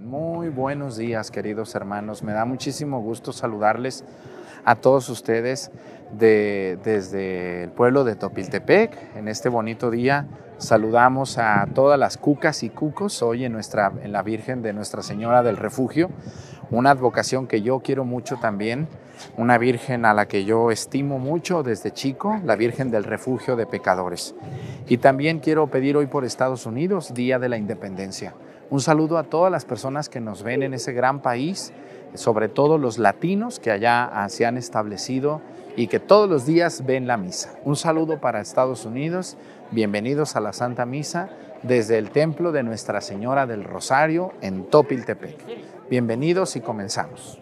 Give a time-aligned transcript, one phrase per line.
[0.00, 2.22] Muy buenos días, queridos hermanos.
[2.22, 4.04] Me da muchísimo gusto saludarles
[4.66, 5.70] a todos ustedes
[6.12, 9.16] de- desde el pueblo de Topiltepec.
[9.16, 10.26] En este bonito día
[10.58, 15.02] saludamos a todas las cucas y cucos hoy en, nuestra, en la Virgen de Nuestra
[15.02, 16.10] Señora del Refugio,
[16.70, 18.88] una advocación que yo quiero mucho también,
[19.38, 23.64] una Virgen a la que yo estimo mucho desde chico, la Virgen del Refugio de
[23.66, 24.34] Pecadores.
[24.86, 28.34] Y también quiero pedir hoy por Estados Unidos, Día de la Independencia.
[28.72, 31.74] Un saludo a todas las personas que nos ven en ese gran país,
[32.14, 35.42] sobre todo los latinos que allá ah, se han establecido
[35.76, 37.52] y que todos los días ven la misa.
[37.66, 39.36] Un saludo para Estados Unidos,
[39.72, 41.28] bienvenidos a la Santa Misa
[41.62, 45.36] desde el templo de Nuestra Señora del Rosario en Topiltepec.
[45.90, 47.38] Bienvenidos y comenzamos.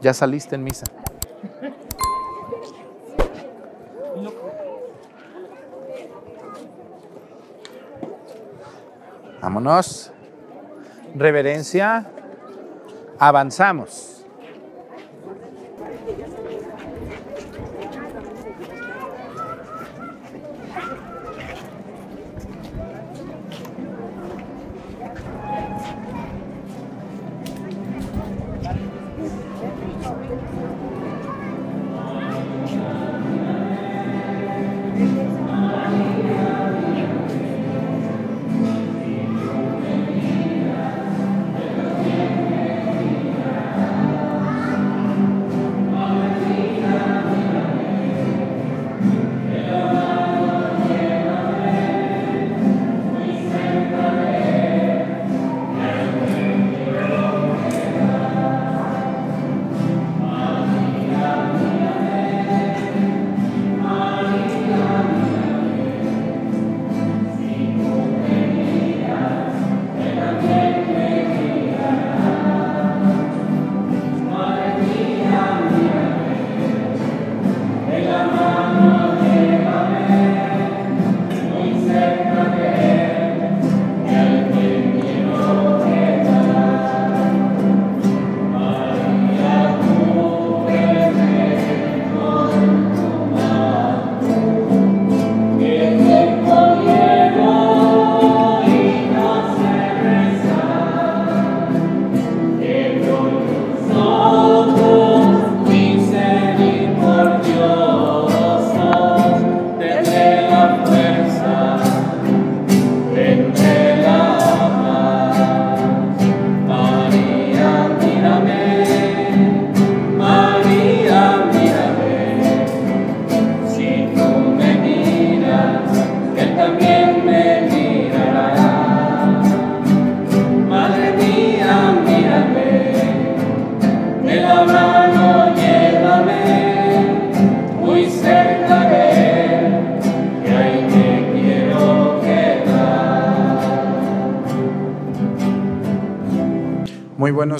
[0.00, 0.84] ¿Ya saliste en misa?
[9.40, 10.10] Vámonos.
[11.14, 12.06] Reverencia.
[13.18, 14.17] Avanzamos.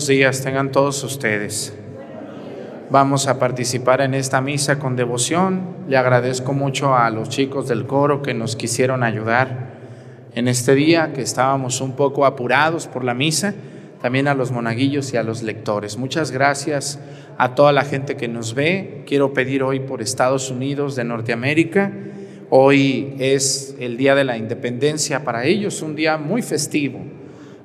[0.09, 1.75] Días, tengan todos ustedes.
[2.91, 5.77] Vamos a participar en esta misa con devoción.
[5.89, 9.77] Le agradezco mucho a los chicos del coro que nos quisieron ayudar
[10.35, 13.55] en este día, que estábamos un poco apurados por la misa.
[14.01, 15.99] También a los monaguillos y a los lectores.
[15.99, 16.99] Muchas gracias
[17.37, 19.03] a toda la gente que nos ve.
[19.07, 21.93] Quiero pedir hoy por Estados Unidos de Norteamérica.
[22.49, 27.01] Hoy es el Día de la Independencia para ellos, un día muy festivo.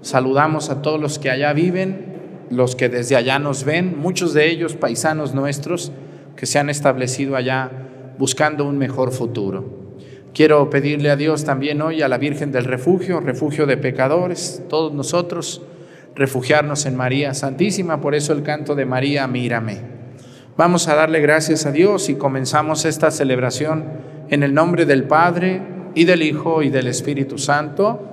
[0.01, 2.12] Saludamos a todos los que allá viven,
[2.55, 5.91] los que desde allá nos ven, muchos de ellos paisanos nuestros
[6.35, 7.71] que se han establecido allá
[8.17, 9.83] buscando un mejor futuro.
[10.33, 14.91] Quiero pedirle a Dios también hoy a la Virgen del Refugio, refugio de pecadores, todos
[14.93, 15.61] nosotros,
[16.15, 19.81] refugiarnos en María Santísima, por eso el canto de María, mírame.
[20.57, 23.85] Vamos a darle gracias a Dios y comenzamos esta celebración
[24.29, 25.61] en el nombre del Padre
[25.95, 28.12] y del Hijo y del Espíritu Santo.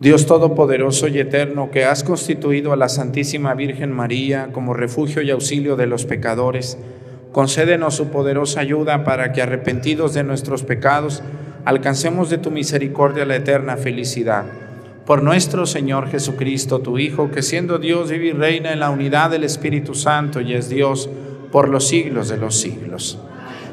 [0.00, 5.30] Dios Todopoderoso y Eterno, que has constituido a la Santísima Virgen María como refugio y
[5.30, 6.78] auxilio de los pecadores,
[7.32, 11.22] concédenos su poderosa ayuda para que, arrepentidos de nuestros pecados,
[11.66, 14.46] alcancemos de tu misericordia la eterna felicidad.
[15.04, 19.28] Por nuestro Señor Jesucristo, tu Hijo, que siendo Dios vive y reina en la unidad
[19.28, 21.10] del Espíritu Santo y es Dios
[21.52, 23.18] por los siglos de los siglos.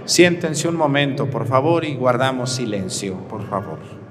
[0.03, 4.06] Siéntense un momento, por favor, y guardamos silencio, por favor.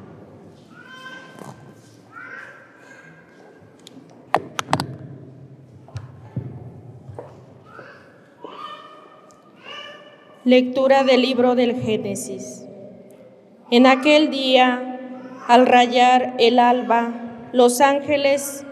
[10.47, 12.65] Lectura del libro del Génesis.
[13.73, 15.01] En aquel día,
[15.49, 18.65] al rayar el alba, los ángeles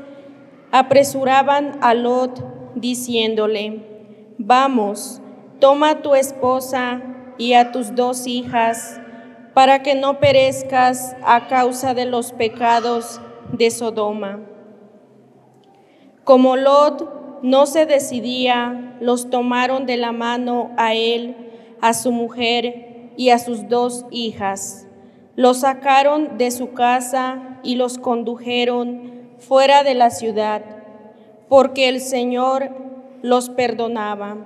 [0.70, 3.82] apresuraban a Lot diciéndole,
[4.38, 5.20] vamos,
[5.58, 7.02] toma a tu esposa
[7.38, 9.00] y a tus dos hijas,
[9.52, 14.38] para que no perezcas a causa de los pecados de Sodoma.
[16.22, 21.40] Como Lot no se decidía, los tomaron de la mano a él
[21.84, 24.86] a su mujer y a sus dos hijas.
[25.36, 30.62] Los sacaron de su casa y los condujeron fuera de la ciudad,
[31.50, 32.70] porque el Señor
[33.20, 34.38] los perdonaba.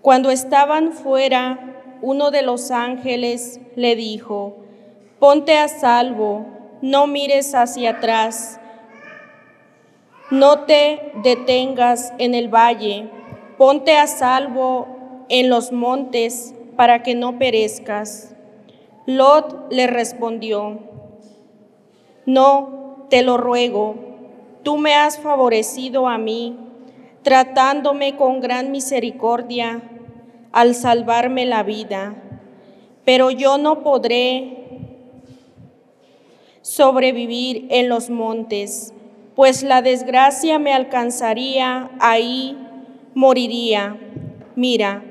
[0.00, 4.56] Cuando estaban fuera, uno de los ángeles le dijo,
[5.18, 6.46] ponte a salvo,
[6.80, 8.58] no mires hacia atrás,
[10.30, 13.10] no te detengas en el valle,
[13.58, 14.94] ponte a salvo
[15.28, 18.34] en los montes para que no perezcas.
[19.06, 20.78] Lot le respondió,
[22.26, 23.96] no, te lo ruego,
[24.62, 26.56] tú me has favorecido a mí,
[27.22, 29.82] tratándome con gran misericordia
[30.52, 32.14] al salvarme la vida,
[33.04, 34.64] pero yo no podré
[36.62, 38.94] sobrevivir en los montes,
[39.36, 42.56] pues la desgracia me alcanzaría, ahí
[43.14, 43.98] moriría.
[44.56, 45.02] Mira,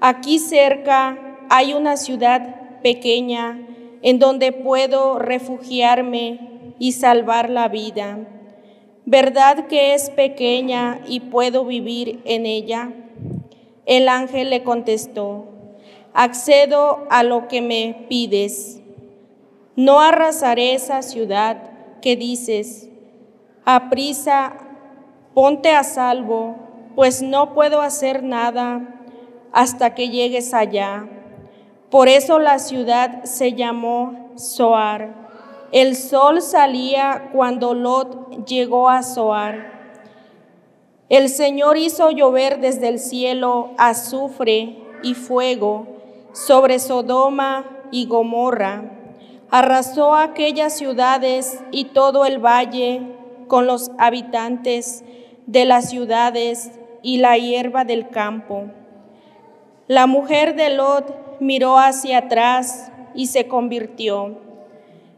[0.00, 1.18] Aquí cerca
[1.50, 3.58] hay una ciudad pequeña
[4.02, 8.18] en donde puedo refugiarme y salvar la vida.
[9.06, 12.92] ¿Verdad que es pequeña y puedo vivir en ella?
[13.86, 15.46] El ángel le contestó,
[16.14, 18.80] accedo a lo que me pides.
[19.74, 21.56] No arrasaré esa ciudad
[22.02, 22.88] que dices,
[23.64, 24.52] aprisa,
[25.34, 26.54] ponte a salvo,
[26.94, 28.97] pues no puedo hacer nada
[29.52, 31.08] hasta que llegues allá.
[31.90, 35.28] Por eso la ciudad se llamó Soar.
[35.72, 39.78] El sol salía cuando Lot llegó a Soar.
[41.08, 45.86] El Señor hizo llover desde el cielo azufre y fuego
[46.32, 48.92] sobre Sodoma y Gomorra.
[49.50, 53.02] Arrasó aquellas ciudades y todo el valle
[53.46, 55.02] con los habitantes
[55.46, 58.64] de las ciudades y la hierba del campo.
[59.88, 64.36] La mujer de Lot miró hacia atrás y se convirtió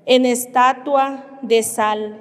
[0.06, 2.18] en estatua de sal.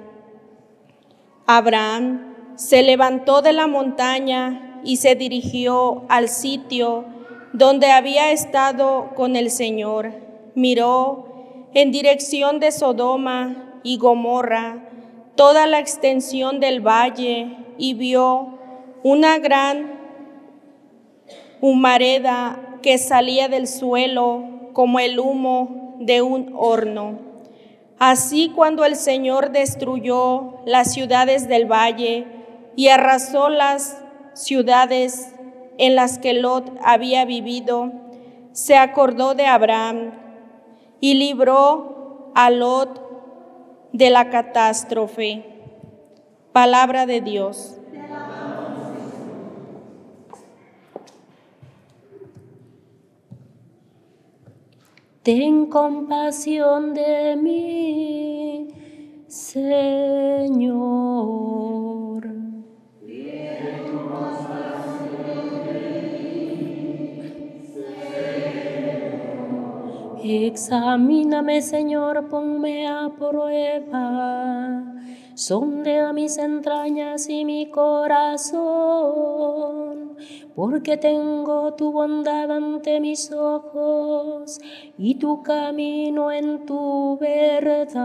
[1.46, 7.04] Abraham se levantó de la montaña y se dirigió al sitio
[7.52, 10.12] donde había estado con el Señor.
[10.56, 14.88] Miró en dirección de Sodoma y Gomorra
[15.36, 18.58] toda la extensión del valle y vio
[19.04, 19.99] una gran
[21.60, 27.18] humareda que salía del suelo como el humo de un horno.
[27.98, 32.26] Así cuando el Señor destruyó las ciudades del valle
[32.74, 34.02] y arrasó las
[34.32, 35.34] ciudades
[35.76, 37.92] en las que Lot había vivido,
[38.52, 40.12] se acordó de Abraham
[41.00, 45.44] y libró a Lot de la catástrofe.
[46.52, 47.79] Palabra de Dios.
[55.22, 58.68] Ten compasión de mí,
[59.28, 61.10] Señor.
[70.22, 74.84] Examíname, Señor, ponme a prueba
[75.40, 78.58] sondea mis entrañas y mi corazón,
[80.54, 84.60] porque tengo tu bondad ante mis ojos
[84.98, 87.96] y tu camino en tu verdad.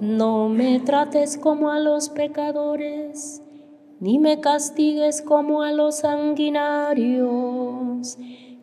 [0.00, 3.42] No me trates como a los pecadores
[4.00, 8.18] ni me castigues como a los sanguinarios,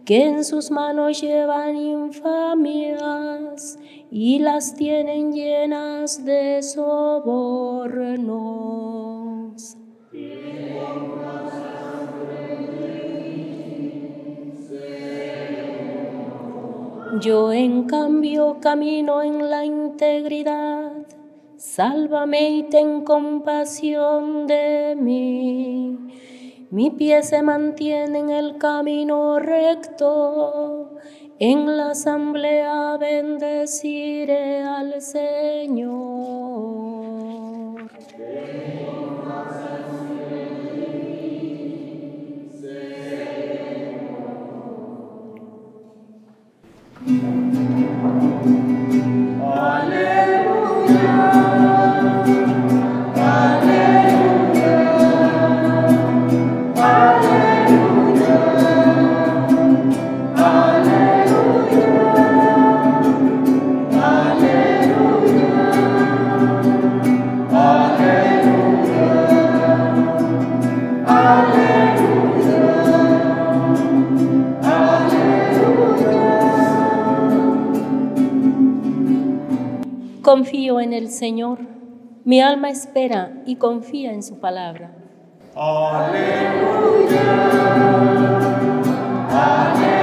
[0.05, 3.77] que en sus manos llevan infamias
[4.11, 7.75] y las tienen llenas de sobornos.
[17.21, 20.91] Yo en cambio camino en la integridad
[21.65, 25.97] Sálvame y ten compasión de mí.
[26.69, 30.95] Mi pie se mantiene en el camino recto.
[31.39, 36.44] En la asamblea bendeciré al Señor.
[81.15, 81.59] Señor.
[82.25, 84.91] Mi alma espera y confía en su palabra.
[85.55, 87.21] Aleluya.
[89.29, 89.95] Aleluya.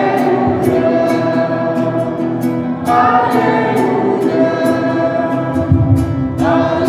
[2.87, 3.62] Aleluya.
[6.38, 6.83] Aleluya.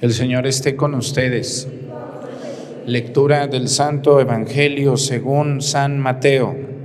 [0.00, 1.68] El Señor esté con ustedes.
[2.86, 6.77] Lectura del Santo Evangelio según San Mateo.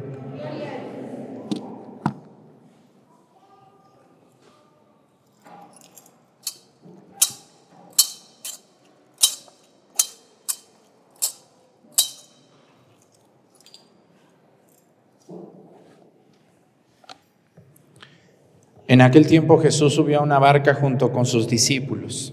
[18.94, 22.32] En aquel tiempo Jesús subió a una barca junto con sus discípulos.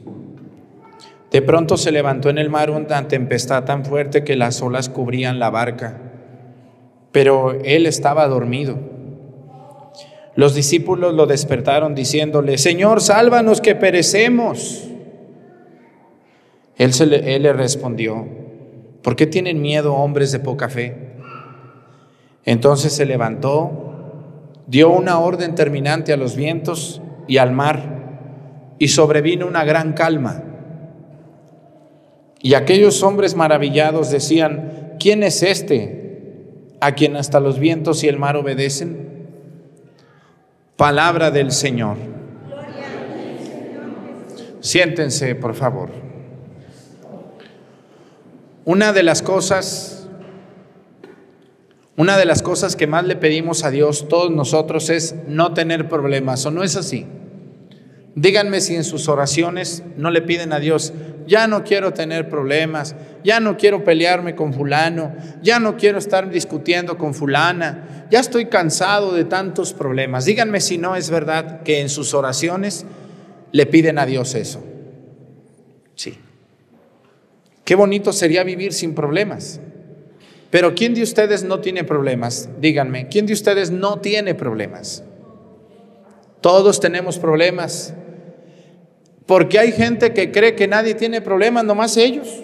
[1.31, 5.38] De pronto se levantó en el mar una tempestad tan fuerte que las olas cubrían
[5.38, 5.97] la barca,
[7.12, 8.79] pero él estaba dormido.
[10.35, 14.87] Los discípulos lo despertaron diciéndole, Señor, sálvanos que perecemos.
[16.76, 18.29] Él, le, él le respondió,
[19.00, 21.14] ¿por qué tienen miedo hombres de poca fe?
[22.45, 23.89] Entonces se levantó
[24.71, 30.45] dio una orden terminante a los vientos y al mar, y sobrevino una gran calma.
[32.41, 38.17] Y aquellos hombres maravillados decían, ¿quién es este a quien hasta los vientos y el
[38.17, 39.27] mar obedecen?
[40.77, 41.97] Palabra del Señor.
[44.61, 45.91] Siéntense, por favor.
[48.65, 50.00] Una de las cosas
[52.00, 55.87] una de las cosas que más le pedimos a Dios todos nosotros es no tener
[55.87, 57.07] problemas, ¿o no es así?
[58.14, 60.95] Díganme si en sus oraciones no le piden a Dios,
[61.26, 66.30] ya no quiero tener problemas, ya no quiero pelearme con fulano, ya no quiero estar
[66.30, 70.25] discutiendo con fulana, ya estoy cansado de tantos problemas.
[70.25, 72.87] Díganme si no es verdad que en sus oraciones
[73.52, 74.64] le piden a Dios eso.
[75.97, 76.19] Sí.
[77.62, 79.61] Qué bonito sería vivir sin problemas.
[80.50, 82.49] Pero ¿quién de ustedes no tiene problemas?
[82.61, 85.04] Díganme, ¿quién de ustedes no tiene problemas?
[86.40, 87.95] Todos tenemos problemas.
[89.26, 92.42] Porque hay gente que cree que nadie tiene problemas, nomás ellos.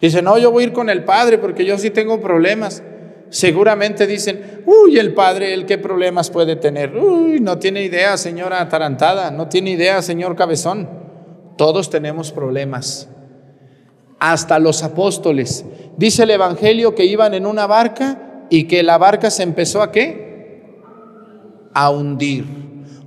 [0.00, 2.82] Dicen, no, yo voy a ir con el Padre porque yo sí tengo problemas.
[3.28, 6.96] Seguramente dicen, uy, el Padre, ¿el qué problemas puede tener?
[6.96, 10.88] Uy, no tiene idea, señora atarantada, no tiene idea, señor cabezón.
[11.56, 13.08] Todos tenemos problemas
[14.20, 15.64] hasta los apóstoles.
[15.96, 19.90] Dice el Evangelio que iban en una barca y que la barca se empezó a
[19.90, 20.80] qué?
[21.74, 22.44] A hundir.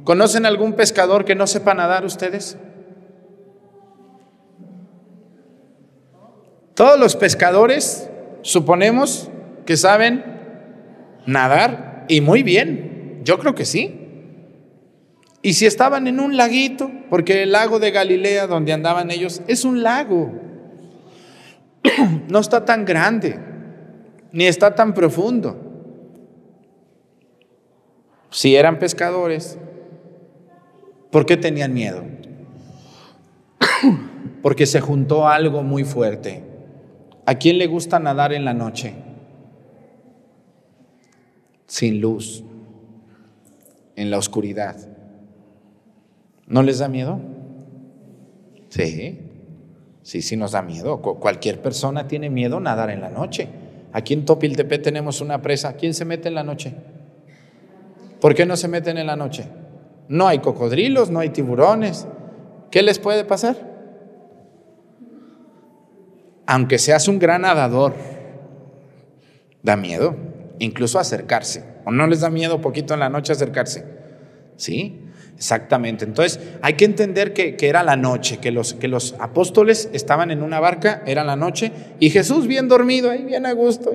[0.03, 2.58] ¿Conocen algún pescador que no sepa nadar ustedes?
[6.74, 8.10] Todos los pescadores
[8.41, 9.29] suponemos
[9.65, 10.25] que saben
[11.25, 13.22] nadar y muy bien.
[13.24, 14.00] Yo creo que sí.
[15.41, 19.65] Y si estaban en un laguito, porque el lago de Galilea donde andaban ellos es
[19.65, 20.32] un lago,
[22.30, 23.40] no está tan grande,
[24.32, 25.58] ni está tan profundo.
[28.30, 29.58] Si eran pescadores,
[31.12, 32.04] ¿por qué tenían miedo?
[34.42, 36.44] Porque se juntó algo muy fuerte.
[37.25, 38.96] ¿A quién le gusta nadar en la noche?
[41.68, 42.44] Sin luz,
[43.96, 44.75] en la oscuridad.
[46.48, 47.20] ¿No les da miedo?
[48.70, 49.20] Sí,
[50.04, 51.02] sí, sí nos da miedo.
[51.02, 53.50] Cualquier persona tiene miedo nadar en la noche.
[53.92, 55.74] Aquí en Topiltepe tenemos una presa.
[55.74, 56.74] ¿Quién se mete en la noche?
[58.22, 59.46] ¿Por qué no se meten en la noche?
[60.08, 62.08] No hay cocodrilos, no hay tiburones.
[62.72, 63.74] ¿Qué les puede pasar?
[66.46, 67.94] Aunque seas un gran nadador,
[69.62, 70.16] da miedo,
[70.60, 71.64] incluso acercarse.
[71.86, 73.86] ¿O no les da miedo poquito en la noche acercarse?
[74.56, 75.03] Sí,
[75.38, 76.06] Exactamente.
[76.06, 80.42] Entonces hay que entender que, era la noche, que los, que los apóstoles estaban en
[80.42, 83.94] una barca, era la noche, y Jesús bien dormido, ahí bien a gusto.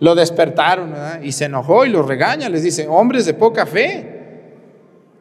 [0.00, 4.12] lo despertaron y se enojó y los regaña, les dice, hombres de poca fe.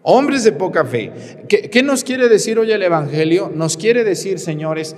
[0.08, 1.12] Hombres de poca fe.
[1.50, 3.52] ¿Qué, ¿Qué nos quiere decir hoy el Evangelio?
[3.54, 4.96] Nos quiere decir, señores,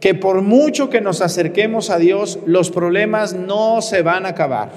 [0.00, 4.70] que por mucho que nos acerquemos a Dios, los problemas no se van a acabar.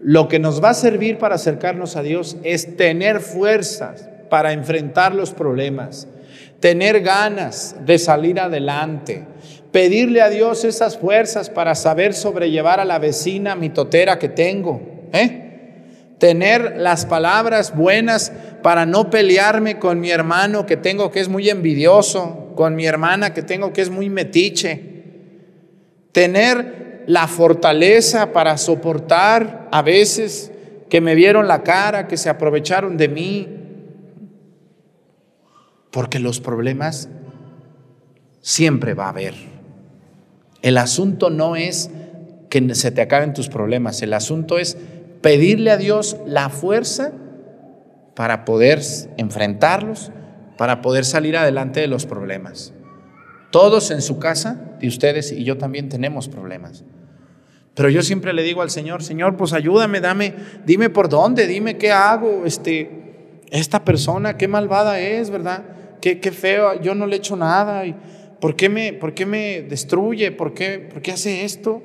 [0.00, 5.14] Lo que nos va a servir para acercarnos a Dios es tener fuerzas para enfrentar
[5.14, 6.08] los problemas,
[6.58, 9.26] tener ganas de salir adelante,
[9.72, 14.80] pedirle a Dios esas fuerzas para saber sobrellevar a la vecina mitotera que tengo,
[15.12, 15.50] ¿eh?
[16.18, 18.32] tener las palabras buenas
[18.62, 23.34] para no pelearme con mi hermano que tengo que es muy envidioso, con mi hermana
[23.34, 24.82] que tengo que es muy metiche,
[26.12, 30.52] tener la fortaleza para soportar a veces
[30.88, 33.48] que me vieron la cara, que se aprovecharon de mí.
[35.90, 37.08] Porque los problemas
[38.40, 39.34] siempre va a haber.
[40.62, 41.90] El asunto no es
[42.48, 44.76] que se te acaben tus problemas, el asunto es
[45.22, 47.12] pedirle a Dios la fuerza
[48.14, 48.80] para poder
[49.16, 50.10] enfrentarlos,
[50.58, 52.72] para poder salir adelante de los problemas.
[53.50, 56.84] Todos en su casa, de ustedes y yo también tenemos problemas.
[57.74, 60.34] Pero yo siempre le digo al Señor, Señor, pues ayúdame, dame,
[60.66, 62.90] dime por dónde, dime qué hago, este,
[63.50, 65.64] esta persona, qué malvada es, ¿verdad?
[66.00, 67.86] Qué, qué feo, yo no le he hecho nada.
[67.86, 67.94] Y
[68.40, 70.32] ¿por, qué me, ¿Por qué me destruye?
[70.32, 71.82] ¿Por qué, por qué hace esto?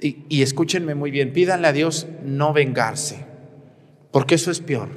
[0.00, 3.24] Y escúchenme muy bien, pídanle a Dios no vengarse,
[4.10, 4.90] porque eso es peor,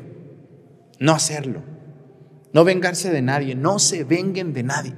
[0.99, 1.61] no hacerlo,
[2.53, 4.93] no vengarse de nadie, no se venguen de nadie,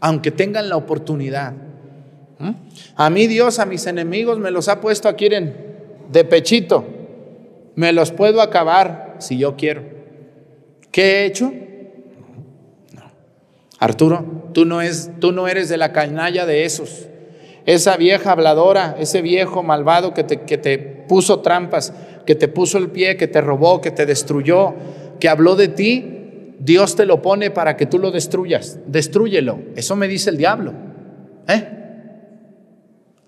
[0.00, 1.52] aunque tengan la oportunidad.
[2.38, 2.50] ¿Mm?
[2.96, 5.54] A mí Dios, a mis enemigos me los ha puesto aquí en,
[6.10, 6.84] de pechito.
[7.76, 9.82] Me los puedo acabar si yo quiero.
[10.90, 11.52] ¿Qué he hecho?
[13.78, 17.06] Arturo, tú no, es, tú no eres de la canalla de esos.
[17.64, 21.92] Esa vieja habladora, ese viejo malvado que te, que te puso trampas,
[22.26, 24.74] que te puso el pie, que te robó, que te destruyó,
[25.18, 26.19] que habló de ti,
[26.60, 28.78] Dios te lo pone para que tú lo destruyas.
[28.86, 29.60] Destrúyelo.
[29.76, 30.74] Eso me dice el diablo.
[31.48, 31.68] ¿Eh?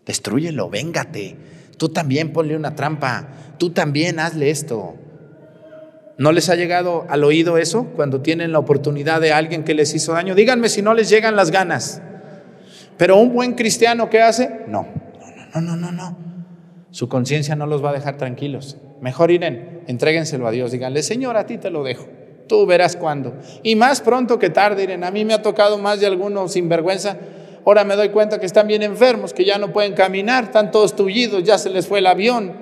[0.04, 1.36] Destrúyelo, véngate.
[1.78, 3.28] Tú también ponle una trampa.
[3.58, 4.96] Tú también hazle esto.
[6.18, 9.94] ¿No les ha llegado al oído eso cuando tienen la oportunidad de alguien que les
[9.94, 10.34] hizo daño?
[10.34, 12.02] Díganme si no les llegan las ganas.
[12.98, 14.60] Pero un buen cristiano, ¿qué hace?
[14.68, 14.86] No,
[15.54, 16.18] no, no, no, no, no.
[16.90, 18.76] Su conciencia no los va a dejar tranquilos.
[19.00, 20.70] Mejor iren, entréguenselo a Dios.
[20.70, 22.06] Díganle, Señor, a ti te lo dejo.
[22.52, 23.32] Tú verás cuándo.
[23.62, 25.04] Y más pronto que tarde, Iren.
[25.04, 27.16] A mí me ha tocado más de algunos sinvergüenza
[27.64, 30.94] Ahora me doy cuenta que están bien enfermos, que ya no pueden caminar, están todos
[30.94, 32.52] tullidos, ya se les fue el avión,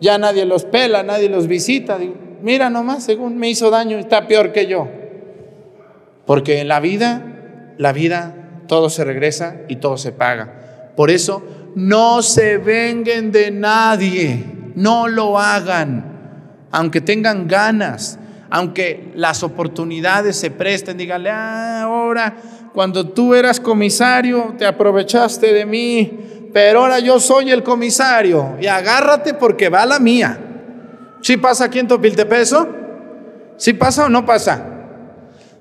[0.00, 1.96] ya nadie los pela, nadie los visita.
[2.42, 4.88] mira nomás, según me hizo daño, está peor que yo.
[6.24, 8.34] Porque en la vida, la vida,
[8.66, 10.90] todo se regresa y todo se paga.
[10.96, 11.44] Por eso,
[11.76, 14.42] no se venguen de nadie,
[14.74, 18.18] no lo hagan, aunque tengan ganas,
[18.50, 22.36] aunque las oportunidades se presten, díganle, ah, ahora
[22.72, 28.66] cuando tú eras comisario, te aprovechaste de mí, pero ahora yo soy el comisario y
[28.66, 30.38] agárrate porque va la mía.
[31.22, 32.68] ¿Sí pasa aquí en Topiltepeso?
[33.56, 34.62] ¿Sí pasa o no pasa?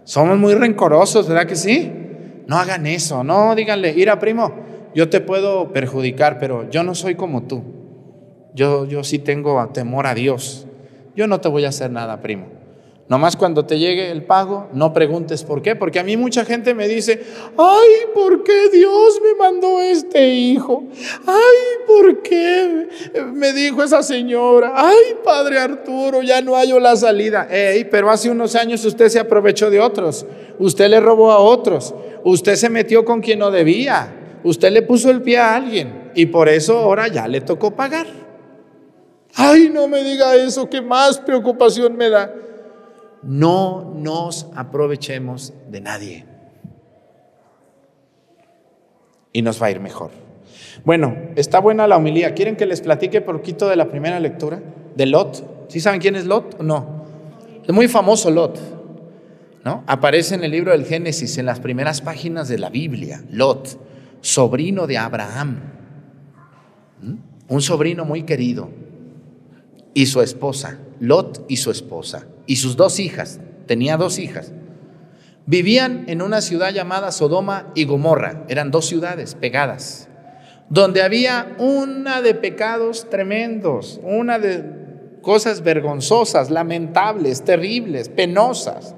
[0.04, 1.92] Somos muy rencorosos, ¿verdad que sí?
[2.48, 4.54] No hagan eso, no díganle, ira primo,
[4.94, 7.64] yo te puedo perjudicar, pero yo no soy como tú.
[8.54, 10.68] Yo, yo sí tengo temor a Dios.
[11.16, 12.55] Yo no te voy a hacer nada, primo.
[13.08, 16.74] Nomás cuando te llegue el pago, no preguntes por qué, porque a mí mucha gente
[16.74, 17.22] me dice,
[17.56, 20.86] ay, ¿por qué Dios me mandó este hijo?
[21.28, 22.88] Ay, ¿por qué
[23.32, 24.74] me dijo esa señora?
[24.76, 27.48] Ay, Padre Arturo, ya no hallo la salida.
[27.48, 30.26] Ey, pero hace unos años usted se aprovechó de otros,
[30.58, 35.12] usted le robó a otros, usted se metió con quien no debía, usted le puso
[35.12, 38.08] el pie a alguien y por eso ahora ya le tocó pagar.
[39.36, 42.34] Ay, no me diga eso, que más preocupación me da
[43.26, 46.26] no nos aprovechemos de nadie.
[49.34, 50.12] Y nos va a ir mejor.
[50.86, 52.34] Bueno, está buena la homilía.
[52.34, 54.62] ¿Quieren que les platique poquito de la primera lectura?
[54.96, 55.68] De Lot.
[55.70, 57.06] ¿Sí saben quién es Lot o no?
[57.68, 58.60] Es muy famoso Lot.
[59.66, 59.84] ¿no?
[59.88, 63.24] Aparece en el libro del Génesis, en las primeras páginas de la Biblia.
[63.32, 63.80] Lot,
[64.22, 65.60] sobrino de Abraham.
[67.02, 67.16] ¿Mm?
[67.48, 68.70] Un sobrino muy querido.
[69.96, 74.52] Y su esposa, Lot y su esposa y sus dos hijas, tenía dos hijas,
[75.46, 80.08] vivían en una ciudad llamada Sodoma y Gomorra, eran dos ciudades pegadas,
[80.70, 84.64] donde había una de pecados tremendos, una de
[85.22, 88.96] cosas vergonzosas, lamentables, terribles, penosas.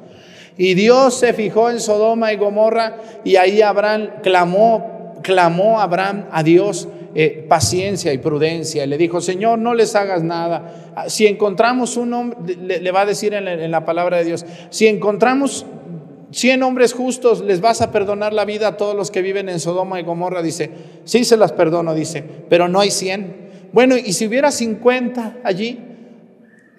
[0.57, 6.43] Y Dios se fijó en Sodoma y Gomorra y ahí Abraham clamó, clamó Abraham a
[6.43, 6.87] Dios
[7.19, 8.85] eh, paciencia y prudencia.
[8.85, 10.93] Le dijo, Señor, no les hagas nada.
[10.95, 14.85] Ah, si encontramos un hombre, le, va a decir en la, palabra de Dios, si
[14.85, 15.65] encontramos
[16.29, 19.59] 100 hombres justos, les vas a perdonar la vida a todos los que viven en
[19.59, 20.43] Sodoma y Gomorra.
[20.43, 20.69] Dice,
[21.05, 23.69] sí se las perdono, dice, pero no hay 100.
[23.73, 25.79] Bueno, y si hubiera 50 allí,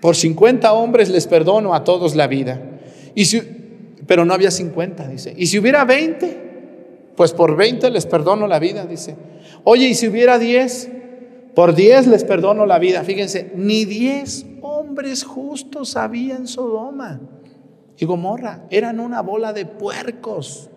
[0.01, 2.63] por 50 hombres les perdono a todos la vida.
[3.17, 3.43] Y si,
[4.07, 5.35] pero no había 50, dice.
[5.37, 6.48] Y si hubiera 20,
[7.19, 9.17] pues por 20 les perdono la vida, dice.
[9.65, 10.89] Oye, y si hubiera 10,
[11.53, 13.03] por 10 les perdono la vida.
[13.03, 17.21] Fíjense, ni 10 hombres justos había en Sodoma
[17.97, 18.67] y Gomorra.
[18.71, 20.71] Eran una bola de puercos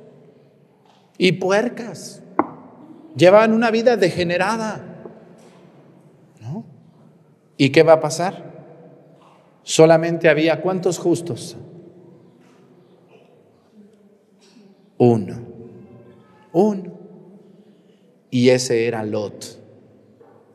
[1.19, 2.23] y puercas.
[3.15, 4.83] Llevaban una vida degenerada.
[6.41, 6.65] ¿No?
[7.55, 8.51] ¿Y qué va a pasar?
[9.61, 11.55] Solamente había cuántos justos?
[14.97, 15.50] Uno.
[16.53, 16.99] Uno.
[18.29, 19.59] Y ese era Lot,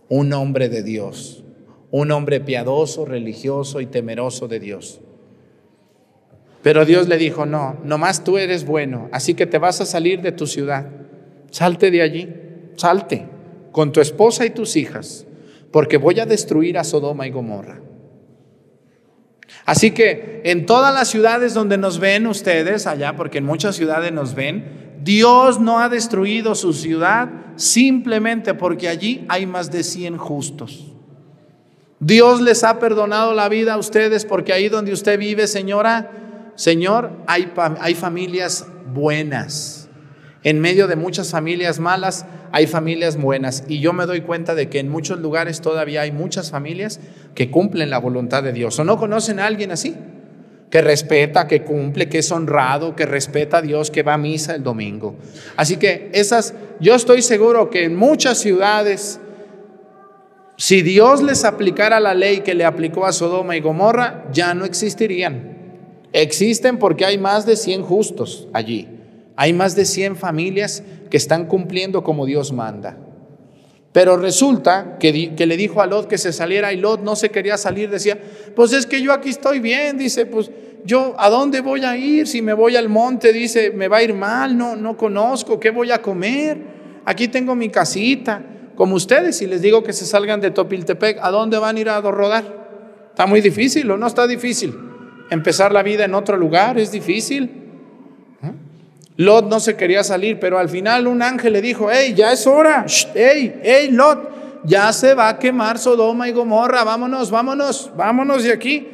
[0.08, 1.44] un hombre de Dios,
[1.90, 5.00] un hombre piadoso, religioso y temeroso de Dios.
[6.62, 10.22] Pero Dios le dijo, no, nomás tú eres bueno, así que te vas a salir
[10.22, 10.86] de tu ciudad.
[11.50, 12.34] Salte de allí,
[12.76, 13.28] salte
[13.72, 15.26] con tu esposa y tus hijas,
[15.70, 17.82] porque voy a destruir a Sodoma y Gomorra.
[19.66, 24.12] Así que en todas las ciudades donde nos ven ustedes allá, porque en muchas ciudades
[24.12, 30.16] nos ven, Dios no ha destruido su ciudad simplemente porque allí hay más de 100
[30.16, 30.92] justos.
[32.00, 36.10] Dios les ha perdonado la vida a ustedes porque ahí donde usted vive, señora,
[36.56, 39.88] Señor, hay, hay familias buenas.
[40.42, 43.62] En medio de muchas familias malas, hay familias buenas.
[43.68, 46.98] Y yo me doy cuenta de que en muchos lugares todavía hay muchas familias
[47.36, 48.76] que cumplen la voluntad de Dios.
[48.80, 49.94] ¿O no conocen a alguien así?
[50.70, 54.54] Que respeta, que cumple, que es honrado, que respeta a Dios, que va a misa
[54.54, 55.16] el domingo.
[55.56, 59.20] Así que esas, yo estoy seguro que en muchas ciudades,
[60.56, 64.64] si Dios les aplicara la ley que le aplicó a Sodoma y Gomorra, ya no
[64.64, 65.56] existirían.
[66.12, 68.88] Existen porque hay más de 100 justos allí.
[69.36, 72.96] Hay más de 100 familias que están cumpliendo como Dios manda.
[73.96, 77.56] Pero resulta que, le dijo a Lot que se saliera y Lot no se quería
[77.56, 77.88] salir.
[77.88, 78.18] Decía,
[78.54, 79.96] pues es que yo aquí estoy bien.
[79.96, 80.50] Dice, pues
[80.84, 83.32] yo a dónde voy a ir si me voy al monte.
[83.32, 86.58] Dice, me va a ir mal, no, no conozco, ¿qué voy a comer?
[87.06, 88.42] Aquí tengo mi casita.
[88.74, 91.88] Como ustedes, si les digo que se salgan de Topiltepec, ¿a dónde van a ir
[91.88, 92.44] a rodar?
[93.08, 94.74] Está muy difícil o no está difícil.
[95.30, 97.65] Empezar la vida en otro lugar es difícil.
[99.16, 102.46] Lot no se quería salir, pero al final un ángel le dijo, hey, ya es
[102.46, 108.42] hora, hey, hey, Lot, ya se va a quemar Sodoma y Gomorra, vámonos, vámonos, vámonos
[108.42, 108.88] de aquí.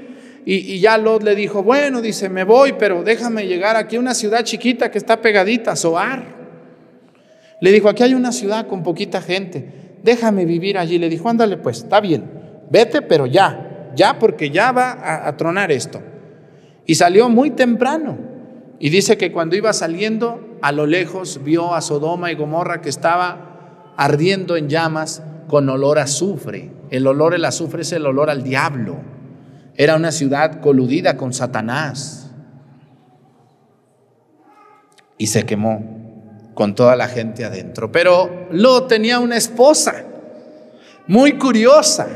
[0.44, 4.14] Y, ya Lot le dijo, bueno, dice, me voy, pero déjame llegar aquí a una
[4.14, 6.24] ciudad chiquita que está pegadita, Soar.
[7.60, 10.98] Le dijo, aquí hay una ciudad con poquita gente, déjame vivir allí.
[10.98, 12.24] Le dijo, ándale pues, está bien,
[12.70, 16.02] vete, pero ya, ya porque ya va a tronar esto.
[16.86, 18.31] Y salió muy temprano.
[18.82, 22.88] Y dice que cuando iba saliendo, a lo lejos vio a Sodoma y Gomorra que
[22.88, 26.72] estaba ardiendo en llamas con olor a azufre.
[26.90, 28.96] El olor el azufre es el olor al diablo.
[29.76, 32.32] Era una ciudad coludida con Satanás.
[35.16, 37.92] Y se quemó con toda la gente adentro.
[37.92, 39.94] Pero Lo tenía una esposa
[41.06, 42.08] muy curiosa.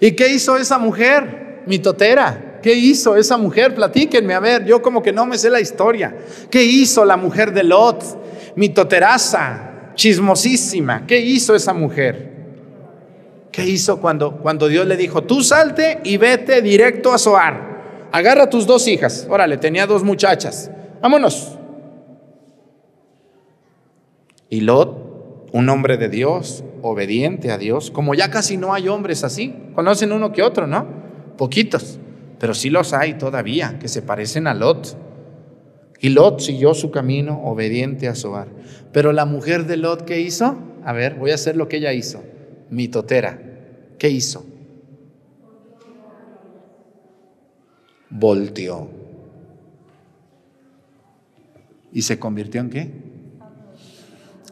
[0.00, 1.64] ¿Y qué hizo esa mujer?
[1.66, 3.74] Mitotera ¿Qué hizo esa mujer?
[3.74, 6.16] Platíquenme, a ver, yo como que no me sé la historia.
[6.50, 8.54] ¿Qué hizo la mujer de Lot?
[8.56, 11.06] Mitoteraza, chismosísima.
[11.06, 12.36] ¿Qué hizo esa mujer?
[13.52, 18.08] ¿Qué hizo cuando, cuando Dios le dijo, tú salte y vete directo a Zoar?
[18.12, 19.26] Agarra a tus dos hijas.
[19.28, 20.70] Órale, tenía dos muchachas.
[21.00, 21.58] Vámonos.
[24.50, 29.24] Y Lot, un hombre de Dios, obediente a Dios, como ya casi no hay hombres
[29.24, 30.86] así, conocen uno que otro, ¿no?
[31.36, 31.98] Poquitos,
[32.38, 34.96] pero sí los hay todavía que se parecen a Lot.
[36.00, 38.48] Y Lot siguió su camino obediente a Zoar.
[38.92, 40.56] Pero la mujer de Lot, ¿qué hizo?
[40.84, 42.22] A ver, voy a hacer lo que ella hizo.
[42.70, 43.40] Mitotera.
[43.98, 44.46] ¿Qué hizo?
[48.10, 48.88] Volteó.
[51.92, 52.90] ¿Y se convirtió en qué?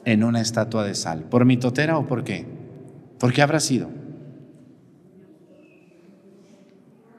[0.04, 1.24] En una estatua de sal.
[1.24, 2.44] ¿Por mitotera o por qué?
[3.18, 3.88] ¿Por qué habrá sido?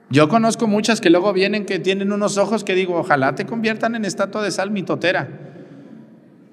[0.10, 3.96] Yo conozco muchas que luego vienen que tienen unos ojos que digo, ojalá te conviertan
[3.96, 5.28] en estatua de sal mitotera.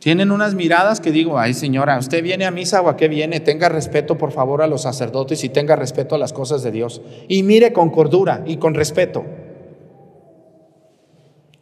[0.00, 3.40] Tienen unas miradas que digo, ay señora, ¿usted viene a misa o a qué viene?
[3.40, 7.00] Tenga respeto por favor a los sacerdotes y tenga respeto a las cosas de Dios.
[7.28, 9.24] Y mire con cordura y con respeto.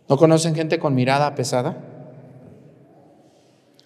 [0.08, 1.76] ¿No conocen gente con mirada pesada?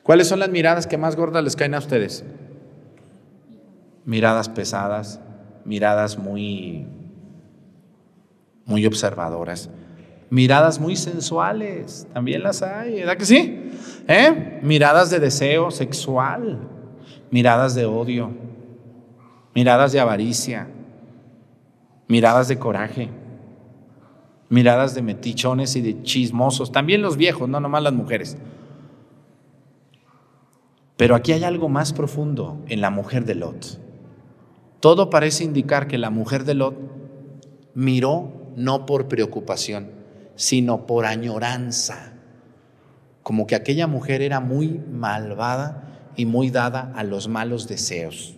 [0.03, 2.25] ¿Cuáles son las miradas que más gordas les caen a ustedes?
[4.05, 5.21] Miradas pesadas,
[5.64, 6.87] miradas muy
[8.67, 9.71] muy observadoras,
[10.29, 13.71] miradas muy sensuales, también las hay, ¿verdad que sí?
[14.09, 14.61] ¿Eh?
[14.63, 16.59] Miradas de deseo sexual,
[17.31, 18.33] miradas de odio,
[19.55, 20.69] miradas de avaricia,
[22.09, 23.09] miradas de coraje,
[24.49, 28.37] miradas de metichones y de chismosos, también los viejos, no nomás las mujeres.
[30.97, 33.79] Pero aquí hay algo más profundo en la mujer de Lot.
[34.81, 36.75] Todo parece indicar que la mujer de Lot
[37.75, 39.90] miró no por preocupación,
[40.35, 42.14] sino por añoranza.
[43.23, 48.35] Como que aquella mujer era muy malvada y muy dada a los malos deseos.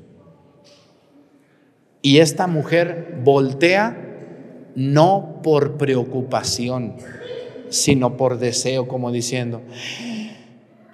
[2.03, 3.97] Y esta mujer voltea
[4.75, 6.97] no por preocupación,
[7.69, 9.63] sino por deseo, como diciendo,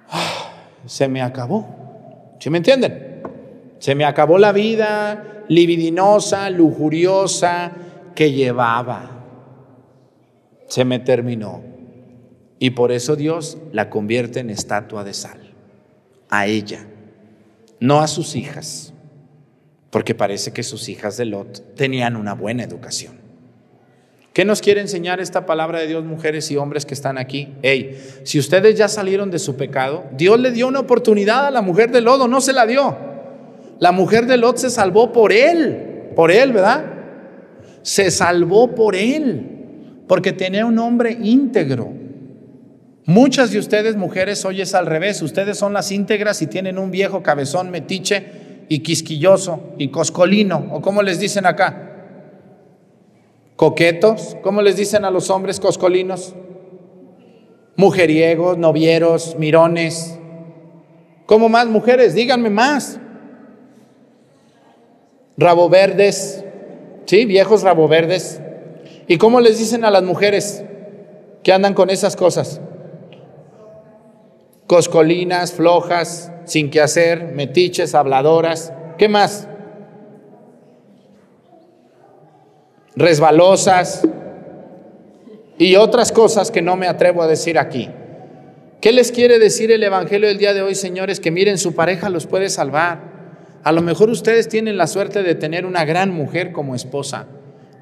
[0.09, 0.51] ah,
[0.85, 2.35] se me acabó.
[2.39, 3.21] ¿Sí me entienden?
[3.79, 7.71] Se me acabó la vida libidinosa, lujuriosa
[8.13, 9.14] que llevaba
[10.67, 11.61] se me terminó.
[12.59, 15.39] Y por eso Dios la convierte en estatua de sal,
[16.29, 16.85] a ella,
[17.79, 18.93] no a sus hijas,
[19.89, 23.25] porque parece que sus hijas de Lot tenían una buena educación.
[24.33, 27.53] ¿Qué nos quiere enseñar esta palabra de Dios, mujeres y hombres que están aquí?
[27.61, 31.61] Hey, si ustedes ya salieron de su pecado, Dios le dio una oportunidad a la
[31.61, 32.97] mujer de Lodo, no se la dio.
[33.79, 36.85] La mujer de Lot se salvó por él, por él, ¿verdad?
[37.81, 39.54] Se salvó por él
[40.07, 41.91] porque tenía un hombre íntegro.
[43.05, 45.21] Muchas de ustedes, mujeres, hoy es al revés.
[45.21, 48.25] Ustedes son las íntegras y tienen un viejo cabezón metiche
[48.67, 51.91] y quisquilloso y coscolino, o como les dicen acá.
[53.55, 56.35] Coquetos, ¿cómo les dicen a los hombres coscolinos?
[57.77, 60.17] Mujeriegos, novieros, mirones.
[61.25, 62.15] ¿Cómo más mujeres?
[62.15, 62.99] Díganme más.
[65.37, 66.43] Rabo verdes,
[67.05, 67.25] ¿sí?
[67.25, 68.41] Viejos rabo verdes.
[69.07, 70.63] ¿Y cómo les dicen a las mujeres
[71.43, 72.59] que andan con esas cosas?
[74.65, 78.73] Coscolinas, flojas, sin que hacer, metiches, habladoras.
[78.97, 79.47] ¿Qué más?
[82.95, 84.07] Resbalosas
[85.59, 87.89] y otras cosas que no me atrevo a decir aquí.
[88.81, 91.19] ¿Qué les quiere decir el Evangelio del día de hoy, señores?
[91.19, 93.13] Que miren, su pareja los puede salvar.
[93.63, 97.27] A lo mejor ustedes tienen la suerte de tener una gran mujer como esposa,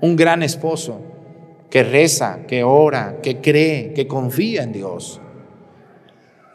[0.01, 1.12] un gran esposo
[1.73, 5.19] que reza, que ora, que cree, que confía en Dios.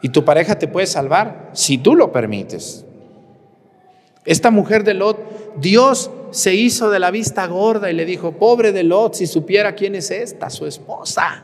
[0.01, 2.85] Y tu pareja te puede salvar si tú lo permites.
[4.23, 8.71] Esta mujer de Lot, Dios se hizo de la vista gorda y le dijo, pobre
[8.71, 11.43] de Lot, si supiera quién es esta, su esposa.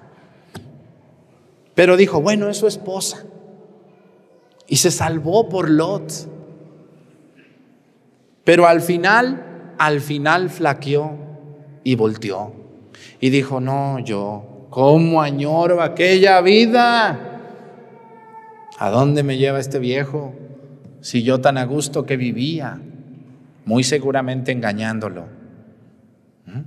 [1.74, 3.26] Pero dijo, bueno, es su esposa.
[4.68, 6.14] Y se salvó por Lot.
[8.46, 11.12] Pero al final, al final flaqueó
[11.84, 12.65] y volteó.
[13.26, 17.42] Y dijo, no, yo, ¿cómo añoro aquella vida?
[18.78, 20.36] ¿A dónde me lleva este viejo?
[21.02, 22.80] Si yo tan a gusto que vivía,
[23.66, 25.26] muy seguramente engañándolo.
[26.46, 26.66] ¿Mm?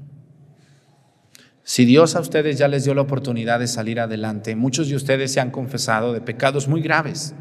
[1.63, 5.33] Si Dios a ustedes ya les dio la oportunidad de salir adelante, muchos de ustedes
[5.33, 7.37] se han confesado de pecados muy graves